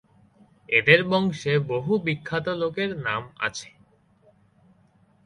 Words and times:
এঁদের 0.69 1.01
বংশে 1.03 1.53
বহু 1.67 1.93
বিখ্যাত 2.05 2.45
লোকের 2.61 2.89
নাম 2.97 3.23
আছে। 3.39 3.69